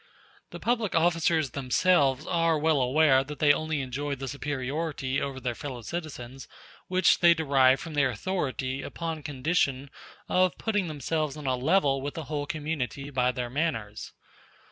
[0.49, 5.53] The public officers themselves are well aware that they only enjoy the superiority over their
[5.53, 6.47] fellow citizens
[6.87, 9.91] which they derive from their authority upon condition
[10.27, 14.11] of putting themselves on a level with the whole community by their manners.